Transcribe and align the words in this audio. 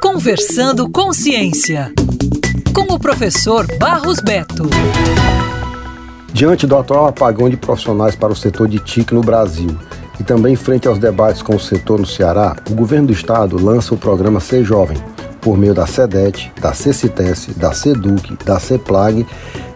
Conversando 0.00 0.88
com 0.90 1.12
Ciência, 1.12 1.92
com 2.74 2.94
o 2.94 2.98
professor 2.98 3.66
Barros 3.76 4.20
Beto. 4.20 4.70
Diante 6.32 6.66
do 6.66 6.78
atual 6.78 7.08
apagão 7.08 7.50
de 7.50 7.58
profissionais 7.58 8.16
para 8.16 8.32
o 8.32 8.36
setor 8.36 8.68
de 8.68 8.78
TIC 8.78 9.12
no 9.12 9.20
Brasil 9.20 9.68
e 10.18 10.24
também 10.24 10.56
frente 10.56 10.88
aos 10.88 10.98
debates 10.98 11.42
com 11.42 11.56
o 11.56 11.60
setor 11.60 12.00
no 12.00 12.06
Ceará, 12.06 12.56
o 12.70 12.74
governo 12.74 13.08
do 13.08 13.12
estado 13.12 13.62
lança 13.62 13.94
o 13.94 13.98
programa 13.98 14.40
Ser 14.40 14.64
Jovem, 14.64 14.96
por 15.42 15.58
meio 15.58 15.74
da 15.74 15.86
SEDET, 15.86 16.50
da 16.58 16.72
CECITES, 16.72 17.48
da 17.54 17.72
SEDUC, 17.74 18.38
da 18.46 18.58
CEPLAG 18.58 19.26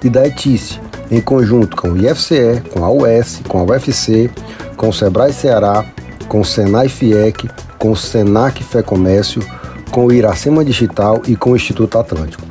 e 0.03 0.09
da 0.09 0.27
ETICE, 0.27 0.81
em 1.11 1.21
conjunto 1.21 1.77
com 1.77 1.91
o 1.91 1.97
IFCE, 1.99 2.63
com 2.73 2.83
a 2.83 2.91
US, 2.91 3.43
com 3.47 3.59
a 3.59 3.65
UFC, 3.65 4.31
com 4.79 4.89
o 4.89 4.93
Sebrae 4.95 5.35
Ceará, 5.35 5.85
com 6.29 6.41
o 6.41 6.45
Senai 6.45 6.89
FIEC, 6.89 7.49
com 7.79 7.93
o 7.93 7.97
Senac 7.97 8.63
Fé 8.63 8.83
Comércio, 8.83 9.43
com 9.91 10.07
o 10.07 10.13
Iracema 10.13 10.65
Digital 10.65 11.23
e 11.27 11.37
com 11.37 11.53
o 11.53 11.57
Instituto 11.57 11.99
Atlântico. 11.99 12.43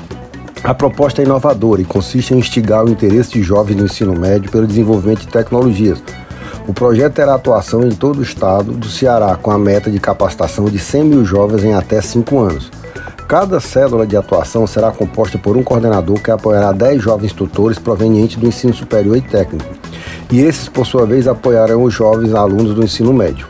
A 0.64 0.74
proposta 0.74 1.22
é 1.22 1.26
inovadora 1.26 1.82
e 1.82 1.86
consiste 1.86 2.34
em 2.34 2.40
instigar 2.40 2.84
o 2.84 2.90
interesse 2.90 3.34
de 3.34 3.44
jovens 3.44 3.76
no 3.76 3.86
ensino 3.86 4.18
médio 4.18 4.50
pelo 4.50 4.66
desenvolvimento 4.66 5.20
de 5.20 5.28
tecnologias. 5.28 6.02
O 6.68 6.74
projeto 6.74 7.14
terá 7.14 7.36
atuação 7.36 7.86
em 7.86 7.92
todo 7.92 8.18
o 8.18 8.24
estado 8.24 8.72
do 8.72 8.90
Ceará, 8.90 9.36
com 9.36 9.52
a 9.52 9.60
meta 9.60 9.92
de 9.92 10.00
capacitação 10.00 10.66
de 10.66 10.80
100 10.80 11.04
mil 11.04 11.24
jovens 11.24 11.64
em 11.64 11.76
até 11.76 12.02
5 12.02 12.40
anos. 12.40 12.72
Cada 13.28 13.60
célula 13.60 14.08
de 14.08 14.18
atuação 14.18 14.66
será 14.66 14.92
composta 14.92 15.38
por 15.38 15.56
um 15.56 15.64
coordenador 15.64 16.20
que 16.20 16.32
apoiará 16.32 16.72
10 16.72 17.02
jovens 17.02 17.34
tutores 17.34 17.78
provenientes 17.78 18.38
do 18.38 18.48
ensino 18.48 18.74
superior 18.74 19.18
e 19.18 19.22
técnico, 19.22 19.66
e 20.32 20.42
esses, 20.42 20.68
por 20.68 20.86
sua 20.86 21.06
vez, 21.06 21.28
apoiarão 21.28 21.84
os 21.84 21.94
jovens 21.94 22.34
alunos 22.34 22.74
do 22.74 22.84
ensino 22.84 23.14
médio. 23.14 23.48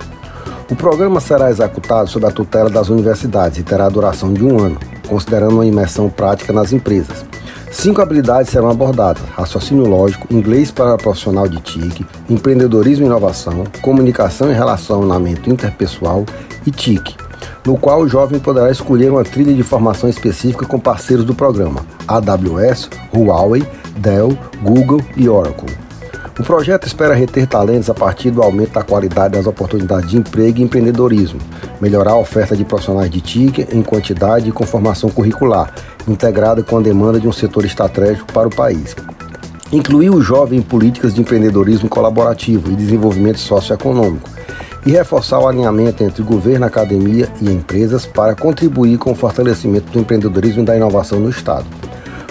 O 0.68 0.76
programa 0.76 1.20
será 1.20 1.52
executado 1.52 2.10
sob 2.10 2.26
a 2.26 2.32
tutela 2.32 2.72
das 2.72 2.90
universidades 2.90 3.60
e 3.60 3.64
terá 3.64 3.88
duração 3.88 4.34
de 4.34 4.44
um 4.44 4.60
ano, 4.60 4.80
considerando 5.08 5.54
uma 5.54 5.66
imersão 5.66 6.10
prática 6.10 6.52
nas 6.52 6.74
empresas. 6.74 7.24
Cinco 7.72 8.02
habilidades 8.02 8.52
serão 8.52 8.72
abordadas: 8.72 9.22
raciocínio 9.36 9.86
lógico, 9.86 10.26
inglês 10.34 10.72
para 10.72 10.98
profissional 10.98 11.48
de 11.48 11.62
TIC, 11.62 12.04
empreendedorismo 12.28 13.06
e 13.06 13.08
inovação, 13.08 13.64
comunicação 13.80 14.50
e 14.50 14.56
relacionamento 14.56 15.52
interpessoal 15.52 16.26
e 16.66 16.72
TIC, 16.72 17.16
no 17.64 17.78
qual 17.78 18.02
o 18.02 18.10
jovem 18.10 18.40
poderá 18.40 18.72
escolher 18.72 19.12
uma 19.12 19.24
trilha 19.24 19.54
de 19.54 19.62
formação 19.62 20.10
específica 20.10 20.66
com 20.66 20.80
parceiros 20.80 21.26
do 21.26 21.36
programa: 21.36 21.86
AWS, 22.08 22.90
Huawei, 23.14 23.64
Dell, 23.98 24.36
Google 24.64 25.02
e 25.16 25.30
Oracle. 25.30 25.86
O 26.38 26.44
projeto 26.44 26.86
espera 26.86 27.14
reter 27.14 27.48
talentos 27.48 27.90
a 27.90 27.94
partir 27.94 28.30
do 28.30 28.44
aumento 28.44 28.74
da 28.74 28.84
qualidade 28.84 29.36
das 29.36 29.48
oportunidades 29.48 30.10
de 30.10 30.18
emprego 30.18 30.60
e 30.60 30.64
empreendedorismo, 30.64 31.40
melhorar 31.80 32.12
a 32.12 32.18
oferta 32.18 32.58
de 32.58 32.66
profissionais 32.66 33.10
de 33.10 33.22
TIC 33.22 33.68
em 33.72 33.82
quantidade 33.82 34.50
e 34.50 34.52
com 34.52 34.66
formação 34.66 35.10
curricular, 35.10 35.74
integrada 36.06 36.62
com 36.62 36.78
a 36.78 36.82
demanda 36.82 37.22
de 37.22 37.28
um 37.28 37.32
setor 37.32 37.64
estratégico 37.64 38.34
para 38.34 38.50
o 38.50 38.54
país. 38.54 38.94
Incluir 39.72 40.10
o 40.10 40.22
jovem 40.22 40.60
em 40.60 40.62
políticas 40.62 41.14
de 41.14 41.22
empreendedorismo 41.22 41.88
colaborativo 41.88 42.70
e 42.70 42.76
desenvolvimento 42.76 43.40
socioeconômico, 43.40 44.30
e 44.86 44.92
reforçar 44.92 45.40
o 45.40 45.48
alinhamento 45.48 46.04
entre 46.04 46.22
governo, 46.22 46.66
academia 46.66 47.30
e 47.42 47.50
empresas 47.50 48.06
para 48.06 48.36
contribuir 48.36 48.98
com 48.98 49.12
o 49.12 49.16
fortalecimento 49.16 49.92
do 49.92 50.00
empreendedorismo 50.00 50.62
e 50.62 50.66
da 50.66 50.76
inovação 50.76 51.20
no 51.20 51.30
Estado. 51.30 51.66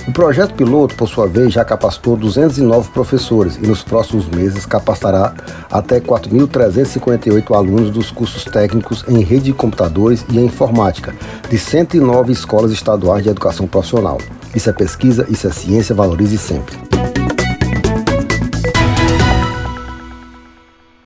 O 0.06 0.12
projeto 0.12 0.55
piloto, 0.55 0.94
por 0.97 1.08
sua 1.08 1.27
vez, 1.27 1.50
já 1.50 1.64
capacitou 1.64 2.14
209 2.14 2.91
professores 2.91 3.56
e 3.56 3.66
nos 3.66 3.83
próximos 3.83 4.28
meses 4.28 4.66
capacitará 4.66 5.33
até 5.70 5.98
4.358 5.98 7.56
alunos 7.56 7.91
dos 7.91 8.10
cursos 8.10 8.44
técnicos 8.44 9.02
em 9.08 9.22
rede 9.22 9.44
de 9.44 9.55
computadores 9.55 10.22
e 10.28 10.38
informática 10.38 11.14
de 11.48 11.56
109 11.56 12.32
escolas 12.32 12.70
estaduais 12.70 13.22
de 13.22 13.30
educação 13.30 13.66
profissional. 13.66 14.19
Isso 14.55 14.69
é 14.69 14.75
pesquisa, 14.75 15.27
isso 15.30 15.47
é 15.47 15.50
ciência, 15.50 15.94
valorize 15.94 16.36
sempre. 16.36 16.77